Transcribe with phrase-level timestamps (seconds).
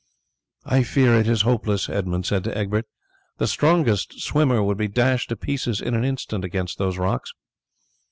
[0.65, 2.87] "I fear it is hopeless," Edmund said to Egbert;
[3.37, 7.31] "the strongest swimmer would be dashed to pieces in an instant against those rocks."